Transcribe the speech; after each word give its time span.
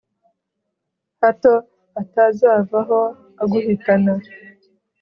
hato 1.21 1.53
atazavaho 2.01 3.01
aguhitana 3.41 4.13